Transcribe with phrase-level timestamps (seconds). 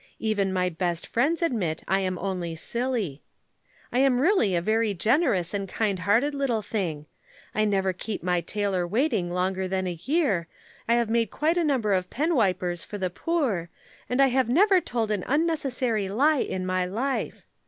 [0.17, 3.21] Even my best friends admit I am only silly.
[3.91, 7.05] I am really a very generous and kind hearted little thing.
[7.53, 10.47] I never keep my tailor waiting longer than a year,
[10.89, 13.69] I have made quite a number of penwipers for the poor,
[14.09, 17.45] and I have never told an unnecessary lie in my life.